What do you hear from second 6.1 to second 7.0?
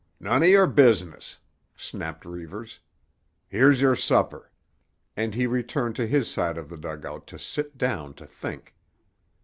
side of the